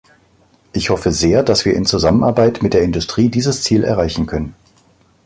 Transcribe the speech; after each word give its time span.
Ich 0.73 0.89
hoffe 0.89 1.11
sehr, 1.11 1.43
dass 1.43 1.63
wir 1.63 1.75
in 1.75 1.85
Zusammenarbeit 1.85 2.63
mit 2.63 2.73
der 2.73 2.81
Industrie 2.81 3.29
dieses 3.29 3.61
Ziel 3.61 3.83
erreichen 3.83 4.25
können. 4.25 4.55